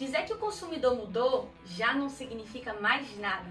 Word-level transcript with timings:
Dizer 0.00 0.24
que 0.24 0.32
o 0.32 0.38
consumidor 0.38 0.96
mudou 0.96 1.52
já 1.66 1.92
não 1.92 2.08
significa 2.08 2.72
mais 2.72 3.18
nada. 3.18 3.50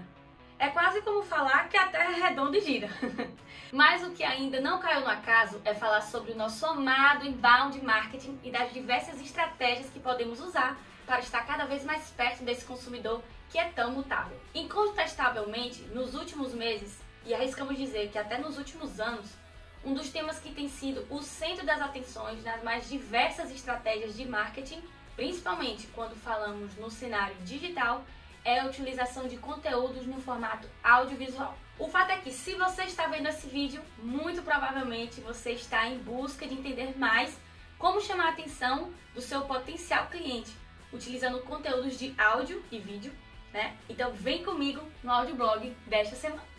É 0.58 0.68
quase 0.68 1.00
como 1.02 1.22
falar 1.22 1.68
que 1.68 1.76
a 1.76 1.86
Terra 1.86 2.10
é 2.10 2.28
redonda 2.28 2.58
e 2.58 2.60
gira. 2.60 2.90
Mas 3.72 4.02
o 4.02 4.10
que 4.10 4.24
ainda 4.24 4.60
não 4.60 4.80
caiu 4.80 5.02
no 5.02 5.06
acaso 5.06 5.62
é 5.64 5.72
falar 5.72 6.00
sobre 6.00 6.32
o 6.32 6.36
nosso 6.36 6.66
amado 6.66 7.24
inbound 7.24 7.80
marketing 7.84 8.36
e 8.42 8.50
das 8.50 8.72
diversas 8.72 9.20
estratégias 9.20 9.90
que 9.90 10.00
podemos 10.00 10.40
usar 10.40 10.76
para 11.06 11.20
estar 11.20 11.46
cada 11.46 11.66
vez 11.66 11.84
mais 11.84 12.10
perto 12.10 12.42
desse 12.42 12.64
consumidor 12.64 13.22
que 13.48 13.56
é 13.56 13.66
tão 13.66 13.92
mutável. 13.92 14.36
Incontestavelmente, 14.52 15.82
nos 15.94 16.16
últimos 16.16 16.52
meses, 16.52 17.00
e 17.24 17.32
arriscamos 17.32 17.76
dizer 17.76 18.10
que 18.10 18.18
até 18.18 18.38
nos 18.38 18.58
últimos 18.58 18.98
anos, 18.98 19.36
um 19.84 19.94
dos 19.94 20.10
temas 20.10 20.40
que 20.40 20.52
tem 20.52 20.68
sido 20.68 21.06
o 21.10 21.22
centro 21.22 21.64
das 21.64 21.80
atenções 21.80 22.42
nas 22.42 22.60
mais 22.64 22.88
diversas 22.88 23.52
estratégias 23.52 24.16
de 24.16 24.26
marketing 24.26 24.82
principalmente 25.16 25.86
quando 25.88 26.14
falamos 26.16 26.76
no 26.76 26.90
cenário 26.90 27.36
digital, 27.44 28.04
é 28.44 28.60
a 28.60 28.66
utilização 28.66 29.28
de 29.28 29.36
conteúdos 29.36 30.06
no 30.06 30.20
formato 30.20 30.68
audiovisual. 30.82 31.56
O 31.78 31.88
fato 31.88 32.10
é 32.10 32.18
que 32.18 32.30
se 32.30 32.54
você 32.54 32.84
está 32.84 33.06
vendo 33.06 33.28
esse 33.28 33.46
vídeo, 33.46 33.82
muito 33.98 34.42
provavelmente 34.42 35.20
você 35.20 35.52
está 35.52 35.86
em 35.86 35.98
busca 35.98 36.46
de 36.46 36.54
entender 36.54 36.98
mais 36.98 37.38
como 37.78 38.00
chamar 38.00 38.26
a 38.26 38.30
atenção 38.30 38.92
do 39.14 39.20
seu 39.20 39.42
potencial 39.42 40.06
cliente, 40.08 40.52
utilizando 40.92 41.40
conteúdos 41.40 41.98
de 41.98 42.14
áudio 42.18 42.62
e 42.70 42.78
vídeo, 42.78 43.12
né? 43.52 43.76
Então 43.88 44.12
vem 44.12 44.44
comigo 44.44 44.82
no 45.02 45.10
audioblog 45.10 45.70
desta 45.86 46.16
semana. 46.16 46.50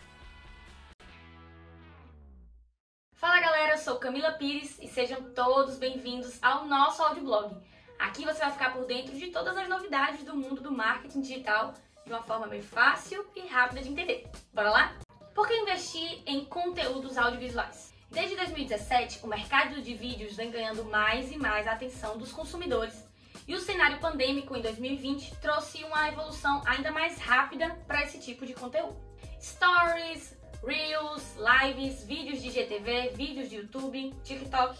Fala 3.14 3.40
galera, 3.40 3.74
eu 3.74 3.78
sou 3.78 3.96
Camila 3.98 4.32
Pires 4.32 4.76
e 4.80 4.88
sejam 4.88 5.22
todos 5.32 5.78
bem-vindos 5.78 6.42
ao 6.42 6.66
nosso 6.66 7.00
audioblog 7.00 7.56
Aqui 8.02 8.24
você 8.24 8.40
vai 8.40 8.50
ficar 8.50 8.72
por 8.72 8.84
dentro 8.84 9.16
de 9.16 9.28
todas 9.28 9.56
as 9.56 9.68
novidades 9.68 10.24
do 10.24 10.34
mundo 10.34 10.60
do 10.60 10.72
marketing 10.72 11.20
digital 11.20 11.72
de 12.04 12.12
uma 12.12 12.20
forma 12.24 12.48
bem 12.48 12.60
fácil 12.60 13.24
e 13.36 13.46
rápida 13.46 13.80
de 13.80 13.90
entender. 13.90 14.28
Bora 14.52 14.70
lá? 14.70 14.96
Por 15.32 15.46
que 15.46 15.54
investir 15.54 16.20
em 16.26 16.44
conteúdos 16.44 17.16
audiovisuais? 17.16 17.94
Desde 18.10 18.34
2017, 18.34 19.20
o 19.22 19.28
mercado 19.28 19.80
de 19.80 19.94
vídeos 19.94 20.34
vem 20.34 20.50
ganhando 20.50 20.84
mais 20.86 21.30
e 21.30 21.38
mais 21.38 21.68
a 21.68 21.74
atenção 21.74 22.18
dos 22.18 22.32
consumidores. 22.32 23.06
E 23.46 23.54
o 23.54 23.60
cenário 23.60 24.00
pandêmico 24.00 24.56
em 24.56 24.60
2020 24.60 25.36
trouxe 25.36 25.84
uma 25.84 26.08
evolução 26.08 26.60
ainda 26.66 26.90
mais 26.90 27.20
rápida 27.20 27.70
para 27.86 28.02
esse 28.02 28.18
tipo 28.18 28.44
de 28.44 28.52
conteúdo. 28.52 28.96
Stories, 29.40 30.36
Reels, 30.66 31.36
lives, 31.36 32.04
vídeos 32.04 32.42
de 32.42 32.50
GTV, 32.50 33.12
vídeos 33.14 33.48
de 33.48 33.56
YouTube, 33.56 34.12
TikTok 34.24 34.76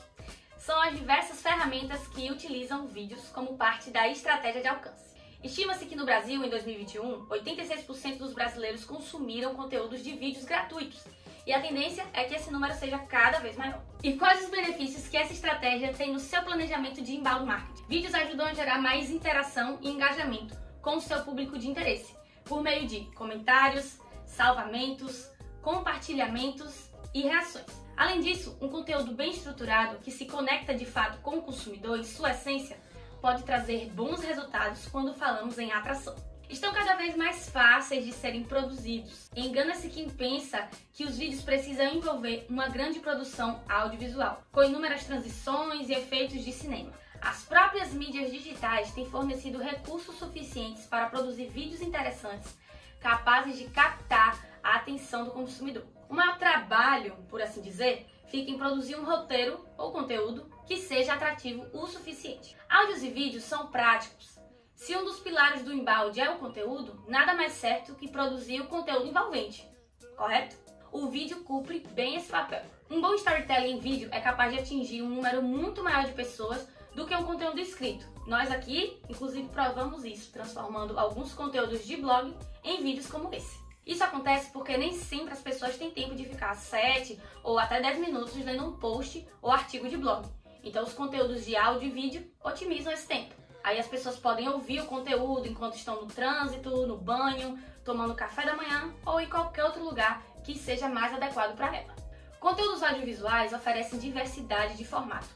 são 0.63 0.81
as 0.81 0.95
diversas 0.95 1.43
ferramentas 1.43 2.07
que 2.07 2.31
utilizam 2.31 2.87
vídeos 2.87 3.29
como 3.31 3.57
parte 3.57 3.91
da 3.91 4.09
estratégia 4.09 4.63
de 4.63 4.69
alcance. 4.69 5.13
Estima-se 5.43 5.87
que 5.87 5.97
no 5.97 6.05
Brasil, 6.05 6.45
em 6.45 6.49
2021, 6.49 7.27
86% 7.27 8.19
dos 8.19 8.33
brasileiros 8.33 8.85
consumiram 8.85 9.57
conteúdos 9.57 10.05
de 10.05 10.13
vídeos 10.13 10.45
gratuitos. 10.45 11.05
E 11.45 11.53
a 11.53 11.61
tendência 11.61 12.07
é 12.13 12.23
que 12.23 12.37
esse 12.37 12.53
número 12.53 12.73
seja 12.75 12.97
cada 12.97 13.41
vez 13.41 13.57
maior. 13.57 13.83
E 14.05 14.13
quais 14.13 14.45
os 14.45 14.51
benefícios 14.51 15.09
que 15.09 15.17
essa 15.17 15.33
estratégia 15.33 15.93
tem 15.93 16.13
no 16.13 16.21
seu 16.21 16.41
planejamento 16.43 17.03
de 17.03 17.17
inbound 17.17 17.45
marketing? 17.45 17.83
Vídeos 17.89 18.15
ajudam 18.15 18.47
a 18.47 18.55
gerar 18.55 18.81
mais 18.81 19.11
interação 19.11 19.81
e 19.83 19.91
engajamento 19.91 20.57
com 20.81 20.99
o 20.99 21.01
seu 21.01 21.25
público 21.25 21.59
de 21.59 21.69
interesse, 21.69 22.15
por 22.45 22.63
meio 22.63 22.87
de 22.87 23.01
comentários, 23.17 23.99
salvamentos, 24.25 25.29
compartilhamentos 25.61 26.89
e 27.13 27.23
reações. 27.23 27.82
Além 27.97 28.21
disso, 28.21 28.57
um 28.61 28.69
conteúdo 28.69 29.13
bem 29.13 29.31
estruturado 29.31 29.99
que 29.99 30.11
se 30.11 30.27
conecta 30.27 30.75
de 30.75 30.87
fato 30.87 31.21
com 31.21 31.39
o 31.39 31.43
consumidor 31.43 31.99
em 31.99 32.05
sua 32.05 32.31
essência 32.31 32.77
pode 33.21 33.45
trazer 33.45 33.89
bons 33.91 34.21
resultados 34.21 34.87
quando 34.89 35.15
falamos 35.15 35.59
em 35.59 35.71
atração. 35.71 36.15
Estão 36.51 36.73
cada 36.73 36.97
vez 36.97 37.17
mais 37.17 37.49
fáceis 37.49 38.05
de 38.05 38.13
serem 38.13 38.43
produzidos. 38.45 39.31
Engana-se 39.35 39.89
quem 39.89 40.11
pensa 40.11 40.69
que 40.93 41.05
os 41.05 41.17
vídeos 41.17 41.43
precisam 41.43 41.87
envolver 41.95 42.45
uma 42.51 42.69
grande 42.69 43.01
produção 43.01 43.63
audiovisual, 43.69 44.43
com 44.53 44.63
inúmeras 44.63 45.05
transições 45.05 45.89
e 45.89 45.95
efeitos 45.95 46.45
de 46.45 46.53
cinema. 46.53 46.93
As 47.23 47.45
próprias 47.45 47.95
mídias 47.95 48.31
digitais 48.31 48.91
têm 48.93 49.09
fornecido 49.09 49.63
recursos 49.63 50.17
suficientes 50.19 50.85
para 50.85 51.07
produzir 51.09 51.47
vídeos 51.47 51.81
interessantes, 51.81 52.55
capazes 53.01 53.57
de 53.57 53.65
captar 53.67 54.45
a 54.63 54.75
atenção 54.75 55.25
do 55.25 55.31
consumidor. 55.31 55.85
O 56.13 56.15
maior 56.15 56.37
trabalho, 56.37 57.17
por 57.31 57.41
assim 57.41 57.63
dizer, 57.63 58.07
fica 58.27 58.51
em 58.51 58.59
produzir 58.59 58.97
um 58.97 59.05
roteiro 59.05 59.67
ou 59.79 59.93
conteúdo 59.93 60.47
que 60.67 60.77
seja 60.77 61.15
atrativo 61.15 61.67
o 61.73 61.87
suficiente. 61.87 62.55
Áudios 62.69 63.03
e 63.03 63.09
vídeos 63.09 63.45
são 63.45 63.69
práticos. 63.69 64.39
Se 64.75 64.95
um 64.95 65.07
dos 65.07 65.21
pilares 65.21 65.65
do 65.65 65.73
embalde 65.73 66.21
é 66.21 66.29
o 66.29 66.37
conteúdo, 66.37 67.03
nada 67.09 67.33
mais 67.33 67.53
certo 67.53 67.95
que 67.95 68.11
produzir 68.11 68.61
o 68.61 68.67
conteúdo 68.67 69.07
envolvente, 69.07 69.67
correto? 70.15 70.55
O 70.93 71.09
vídeo 71.09 71.45
cumpre 71.45 71.81
bem 71.95 72.17
esse 72.17 72.31
papel. 72.31 72.63
Um 72.91 73.01
bom 73.01 73.15
storytelling 73.15 73.79
em 73.79 73.81
vídeo 73.81 74.11
é 74.13 74.21
capaz 74.21 74.53
de 74.53 74.59
atingir 74.59 75.01
um 75.01 75.09
número 75.09 75.43
muito 75.43 75.83
maior 75.83 76.05
de 76.05 76.13
pessoas 76.13 76.69
do 76.95 77.07
que 77.07 77.17
um 77.17 77.25
conteúdo 77.25 77.59
escrito. 77.59 78.07
Nós 78.27 78.51
aqui, 78.51 79.01
inclusive, 79.09 79.49
provamos 79.49 80.05
isso, 80.05 80.31
transformando 80.31 80.99
alguns 80.99 81.33
conteúdos 81.33 81.87
de 81.87 81.97
blog 81.97 82.37
em 82.63 82.83
vídeos 82.83 83.11
como 83.11 83.33
esse. 83.33 83.63
Isso 83.85 84.05
acontece 84.05 84.51
porque 84.53 84.77
nem 84.77 84.93
sempre 84.93 85.33
as 85.33 85.41
pessoas 85.41 85.77
têm 85.77 85.91
tempo 85.91 86.15
de 86.15 86.25
ficar 86.25 86.55
7 86.55 87.21
ou 87.43 87.59
até 87.59 87.81
10 87.81 87.99
minutos 87.99 88.35
lendo 88.37 88.67
um 88.67 88.77
post 88.77 89.27
ou 89.41 89.51
artigo 89.51 89.89
de 89.89 89.97
blog. 89.97 90.29
Então, 90.63 90.85
os 90.85 90.93
conteúdos 90.93 91.45
de 91.45 91.57
áudio 91.57 91.89
e 91.89 91.91
vídeo 91.91 92.31
otimizam 92.45 92.93
esse 92.93 93.07
tempo. 93.07 93.35
Aí 93.65 93.79
as 93.79 93.87
pessoas 93.87 94.17
podem 94.17 94.49
ouvir 94.49 94.81
o 94.81 94.87
conteúdo 94.87 95.47
enquanto 95.47 95.77
estão 95.77 96.01
no 96.01 96.07
trânsito, 96.07 96.87
no 96.87 96.97
banho, 96.97 97.59
tomando 97.85 98.15
café 98.15 98.45
da 98.45 98.57
manhã 98.57 98.93
ou 99.05 99.21
em 99.21 99.29
qualquer 99.29 99.65
outro 99.65 99.85
lugar 99.85 100.23
que 100.45 100.57
seja 100.57 100.89
mais 100.89 101.13
adequado 101.15 101.57
para 101.57 101.77
ela. 101.77 101.95
Conteúdos 102.39 102.83
audiovisuais 102.83 103.53
oferecem 103.53 103.99
diversidade 103.99 104.77
de 104.77 104.85
formato. 104.85 105.29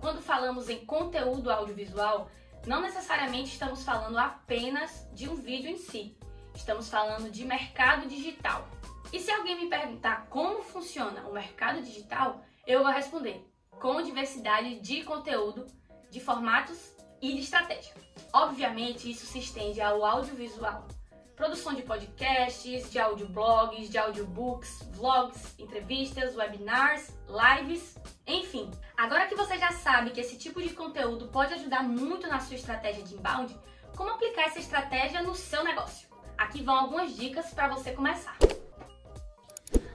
Quando 0.00 0.22
falamos 0.22 0.68
em 0.68 0.84
conteúdo 0.84 1.50
audiovisual, 1.50 2.30
não 2.66 2.80
necessariamente 2.80 3.52
estamos 3.52 3.82
falando 3.82 4.18
apenas 4.18 5.06
de 5.12 5.28
um 5.28 5.34
vídeo 5.34 5.70
em 5.70 5.76
si, 5.76 6.16
Estamos 6.56 6.88
falando 6.88 7.30
de 7.30 7.44
mercado 7.44 8.08
digital. 8.08 8.66
E 9.12 9.20
se 9.20 9.30
alguém 9.30 9.56
me 9.56 9.68
perguntar 9.68 10.26
como 10.30 10.62
funciona 10.62 11.28
o 11.28 11.32
mercado 11.32 11.82
digital, 11.82 12.40
eu 12.66 12.82
vou 12.82 12.90
responder 12.90 13.46
com 13.78 14.00
diversidade 14.00 14.80
de 14.80 15.04
conteúdo, 15.04 15.66
de 16.10 16.18
formatos 16.18 16.96
e 17.20 17.34
de 17.34 17.40
estratégia. 17.40 17.94
Obviamente, 18.32 19.10
isso 19.10 19.26
se 19.26 19.38
estende 19.38 19.82
ao 19.82 20.02
audiovisual. 20.02 20.88
Produção 21.36 21.74
de 21.74 21.82
podcasts, 21.82 22.90
de 22.90 22.98
audioblogs, 22.98 23.90
de 23.90 23.98
audiobooks, 23.98 24.80
vlogs, 24.92 25.54
entrevistas, 25.58 26.34
webinars, 26.34 27.12
lives, 27.28 27.98
enfim. 28.26 28.70
Agora 28.96 29.26
que 29.26 29.34
você 29.34 29.58
já 29.58 29.72
sabe 29.72 30.10
que 30.10 30.20
esse 30.20 30.38
tipo 30.38 30.62
de 30.62 30.70
conteúdo 30.70 31.28
pode 31.28 31.52
ajudar 31.52 31.82
muito 31.82 32.26
na 32.26 32.40
sua 32.40 32.56
estratégia 32.56 33.04
de 33.04 33.14
inbound, 33.14 33.54
como 33.94 34.10
aplicar 34.10 34.46
essa 34.46 34.58
estratégia 34.58 35.22
no 35.22 35.34
seu 35.34 35.62
negócio? 35.62 36.15
Aqui 36.36 36.62
vão 36.62 36.76
algumas 36.76 37.16
dicas 37.16 37.52
para 37.52 37.68
você 37.68 37.92
começar. 37.92 38.36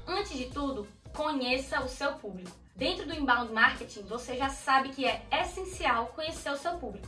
Antes 0.08 0.38
de 0.38 0.46
tudo, 0.46 0.88
conheça 1.14 1.82
o 1.82 1.88
seu 1.88 2.14
público. 2.14 2.52
Dentro 2.76 3.06
do 3.06 3.14
inbound 3.14 3.54
marketing, 3.54 4.02
você 4.04 4.36
já 4.36 4.50
sabe 4.50 4.90
que 4.90 5.06
é 5.06 5.24
essencial 5.32 6.08
conhecer 6.08 6.52
o 6.52 6.58
seu 6.58 6.78
público. 6.78 7.08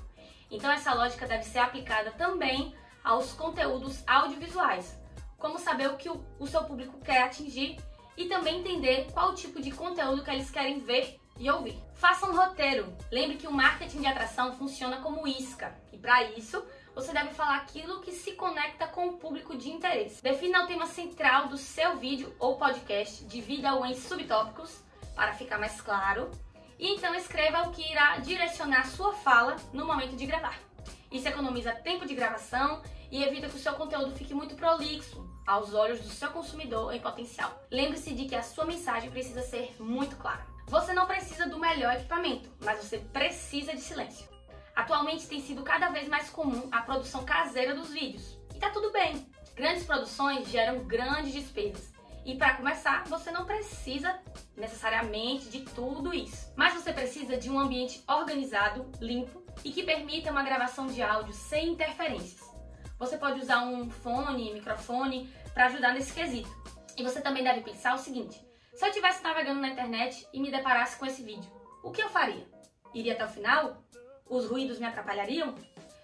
Então 0.51 0.71
essa 0.71 0.93
lógica 0.93 1.25
deve 1.25 1.43
ser 1.43 1.59
aplicada 1.59 2.11
também 2.11 2.75
aos 3.03 3.33
conteúdos 3.33 4.03
audiovisuais, 4.05 4.95
como 5.37 5.57
saber 5.57 5.89
o 5.89 5.97
que 5.97 6.09
o, 6.09 6.47
seu 6.47 6.63
público 6.63 6.99
quer 6.99 7.23
atingir 7.23 7.77
e 8.15 8.25
também 8.25 8.59
entender 8.59 9.11
qual 9.11 9.33
tipo 9.33 9.61
de 9.61 9.71
conteúdo 9.71 10.23
que 10.23 10.29
eles 10.29 10.51
querem 10.51 10.79
ver 10.79 11.19
e 11.39 11.49
ouvir. 11.49 11.81
Faça 11.95 12.27
um 12.27 12.35
roteiro. 12.35 12.95
Lembre 13.11 13.37
que 13.37 13.47
o 13.47 13.51
marketing 13.51 14.01
de 14.01 14.07
atração 14.07 14.53
funciona 14.53 14.97
como 14.97 15.27
isca 15.27 15.75
e 15.91 15.97
para 15.97 16.23
isso 16.23 16.63
você 16.95 17.11
deve 17.11 17.33
falar 17.33 17.57
aquilo 17.57 18.01
que 18.01 18.11
se 18.11 18.33
conecta 18.33 18.87
com 18.87 19.07
o 19.07 19.17
público 19.17 19.55
de 19.55 19.69
interesse. 19.69 20.21
Defina 20.21 20.63
o 20.63 20.67
tema 20.67 20.85
central 20.85 21.47
do 21.47 21.57
seu 21.57 21.97
vídeo 21.97 22.33
ou 22.39 22.57
podcast, 22.57 23.25
divida-o 23.25 23.85
em 23.85 23.95
subtópicos 23.95 24.83
para 25.15 25.33
ficar 25.33 25.57
mais 25.57 25.79
claro 25.81 26.29
e 26.77 26.87
então 26.89 27.13
escreva 27.15 27.63
o 27.63 27.71
que 27.71 27.91
irá 27.91 28.17
direcionar 28.17 28.87
sua 28.87 29.13
fala 29.13 29.55
no 29.71 29.85
momento 29.85 30.15
de 30.15 30.25
gravar. 30.25 30.59
Isso 31.11 31.27
economiza 31.27 31.71
tempo 31.71 32.05
de 32.05 32.15
gravação 32.15 32.81
e 33.11 33.23
evita 33.23 33.47
que 33.47 33.55
o 33.55 33.59
seu 33.59 33.73
conteúdo 33.73 34.11
fique 34.15 34.33
muito 34.33 34.55
prolixo 34.55 35.29
aos 35.45 35.73
olhos 35.73 35.99
do 35.99 36.09
seu 36.09 36.29
consumidor 36.31 36.93
em 36.93 36.99
potencial. 36.99 37.63
Lembre-se 37.69 38.13
de 38.13 38.25
que 38.25 38.35
a 38.35 38.41
sua 38.41 38.65
mensagem 38.65 39.11
precisa 39.11 39.41
ser 39.41 39.75
muito 39.79 40.15
clara. 40.15 40.45
Você 40.67 40.93
não 40.93 41.05
precisa 41.05 41.47
do 41.47 41.59
melhor 41.59 41.93
equipamento, 41.93 42.49
mas 42.63 42.83
você 42.83 42.97
precisa 42.97 43.73
de 43.73 43.81
silêncio. 43.81 44.32
Atualmente 44.75 45.27
tem 45.27 45.41
sido 45.41 45.63
cada 45.63 45.89
vez 45.89 46.07
mais 46.07 46.29
comum 46.29 46.67
a 46.71 46.81
produção 46.81 47.23
caseira 47.23 47.75
dos 47.75 47.91
vídeos. 47.91 48.39
E 48.55 48.59
tá 48.59 48.69
tudo 48.69 48.91
bem. 48.91 49.27
Grandes 49.55 49.85
produções 49.85 50.49
geram 50.49 50.83
grandes 50.83 51.31
despesas. 51.31 51.93
E 52.25 52.35
para 52.35 52.55
começar, 52.55 53.03
você 53.05 53.31
não 53.31 53.45
precisa 53.45 54.17
necessariamente 54.55 55.49
de 55.49 55.61
tudo 55.61 56.13
isso. 56.13 56.51
Mas 56.55 56.73
você 56.73 56.93
precisa 56.93 57.37
de 57.37 57.49
um 57.49 57.59
ambiente 57.59 58.03
organizado, 58.07 58.89
limpo 58.99 59.43
e 59.63 59.71
que 59.71 59.83
permita 59.83 60.31
uma 60.31 60.43
gravação 60.43 60.87
de 60.87 61.01
áudio 61.01 61.33
sem 61.33 61.69
interferências. 61.69 62.41
Você 62.97 63.17
pode 63.17 63.41
usar 63.41 63.65
um 63.65 63.89
fone, 63.89 64.53
microfone 64.53 65.29
para 65.53 65.65
ajudar 65.65 65.93
nesse 65.93 66.13
quesito. 66.13 66.49
E 66.97 67.03
você 67.03 67.21
também 67.21 67.43
deve 67.43 67.61
pensar 67.61 67.93
o 67.93 67.99
seguinte: 67.99 68.39
se 68.73 68.85
eu 68.85 68.89
estivesse 68.89 69.21
navegando 69.21 69.59
na 69.59 69.69
internet 69.69 70.25
e 70.31 70.39
me 70.39 70.49
deparasse 70.49 70.97
com 70.97 71.05
esse 71.05 71.21
vídeo, 71.21 71.51
o 71.83 71.91
que 71.91 72.01
eu 72.01 72.09
faria? 72.09 72.47
Iria 72.93 73.13
até 73.13 73.25
o 73.25 73.29
final? 73.29 73.83
Os 74.29 74.45
ruídos 74.45 74.79
me 74.79 74.85
atrapalhariam? 74.85 75.55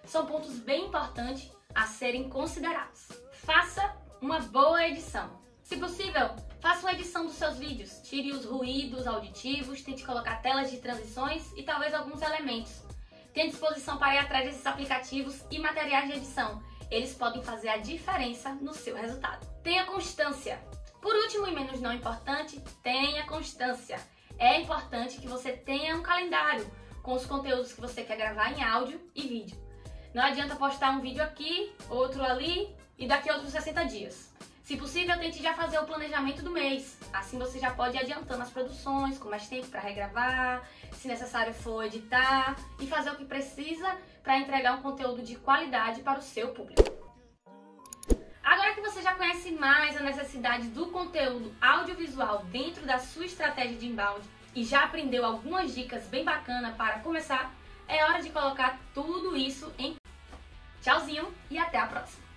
São 0.06 0.26
pontos 0.26 0.58
bem 0.60 0.88
importantes 0.88 1.52
a 1.74 1.86
serem 1.88 2.30
considerados. 2.30 3.08
Faça 3.44 3.96
uma 4.22 4.40
boa 4.40 4.86
edição. 4.88 5.40
Se 5.64 5.78
possível, 5.78 6.36
faça 6.60 6.82
uma 6.82 6.94
edição 6.94 7.26
dos 7.26 7.36
seus 7.36 7.58
vídeos. 7.58 8.02
Tire 8.04 8.32
os 8.32 8.46
ruídos 8.46 9.08
auditivos, 9.08 9.82
tente 9.82 10.04
colocar 10.04 10.42
telas 10.42 10.72
de 10.72 10.78
transições 10.78 11.52
e 11.56 11.64
talvez 11.64 11.94
alguns 11.94 12.22
elementos. 12.22 12.82
Tenha 13.34 13.50
disposição 13.50 13.98
para 13.98 14.16
ir 14.16 14.18
atrás 14.20 14.46
desses 14.46 14.66
aplicativos 14.66 15.44
e 15.52 15.60
materiais 15.60 16.08
de 16.08 16.18
edição. 16.18 16.62
Eles 16.90 17.14
podem 17.14 17.44
fazer 17.44 17.70
a 17.70 17.78
diferença 17.78 18.50
no 18.56 18.74
seu 18.74 18.96
resultado. 18.96 19.48
Tenha 19.62 19.86
constância. 19.86 20.60
Por 21.02 21.16
último 21.16 21.48
e 21.48 21.54
menos 21.54 21.80
não 21.80 21.94
importante, 21.94 22.60
tenha 22.84 23.26
constância. 23.26 24.00
É 24.38 24.60
importante 24.60 25.20
que 25.20 25.28
você 25.28 25.52
tenha 25.52 25.96
um 25.96 26.02
calendário 26.02 26.70
com 27.02 27.14
os 27.14 27.26
conteúdos 27.26 27.74
que 27.74 27.82
você 27.82 28.04
quer 28.04 28.18
gravar 28.18 28.52
em 28.52 28.64
áudio 28.64 29.00
e 29.16 29.22
vídeo. 29.22 29.58
Não 30.14 30.24
adianta 30.24 30.56
postar 30.56 30.92
um 30.92 31.02
vídeo 31.02 31.24
aqui, 31.24 31.72
outro 31.90 32.24
ali 32.24 32.76
e 32.98 33.08
daqui 33.08 33.30
a 33.30 33.34
outros 33.34 33.52
60 33.52 33.86
dias. 33.86 34.30
Se 34.64 34.78
possível, 34.78 35.18
tente 35.18 35.42
já 35.42 35.56
fazer 35.56 35.80
o 35.80 35.86
planejamento 35.86 36.44
do 36.44 36.52
mês. 36.52 37.00
Assim 37.12 37.40
você 37.40 37.58
já 37.58 37.72
pode 37.72 37.98
ir 37.98 38.02
adiantando 38.02 38.44
as 38.44 38.52
produções, 38.52 39.18
com 39.18 39.28
mais 39.28 39.48
tempo 39.48 39.68
para 39.68 39.82
regravar, 39.82 40.64
se 40.94 41.08
necessário 41.08 41.54
for 41.56 41.84
editar 41.84 42.56
e 42.80 42.86
fazer 42.86 43.10
o 43.10 43.16
que 43.16 43.26
precisa 43.26 43.98
para 44.22 44.38
entregar 44.38 44.76
um 44.78 44.82
conteúdo 44.84 45.24
de 45.24 45.36
qualidade 45.36 46.02
para 46.02 46.20
o 46.20 46.22
seu 46.22 46.50
público. 46.50 46.84
Agora 48.44 48.76
que 48.76 48.82
você 48.82 49.02
já 49.02 49.16
conhece 49.16 49.52
mais 49.52 49.98
a 49.98 50.02
necessidade 50.02 50.68
do 50.68 50.88
conteúdo 50.92 51.52
audiovisual 51.60 52.44
dentro 52.46 52.86
da 52.86 53.00
sua 53.00 53.26
estratégia 53.26 53.78
de 53.78 53.88
inbound 53.88 54.24
e 54.56 54.64
já 54.64 54.84
aprendeu 54.84 55.26
algumas 55.26 55.74
dicas 55.74 56.06
bem 56.08 56.24
bacanas 56.24 56.76
para 56.76 57.00
começar, 57.00 57.54
é 57.88 58.04
hora 58.04 58.22
de 58.22 58.30
colocar 58.30 58.80
tudo 58.94 59.36
isso 59.36 59.72
em 59.78 59.96
Tchauzinho 60.82 61.34
e 61.50 61.58
até 61.58 61.78
a 61.78 61.88
próxima! 61.88 62.29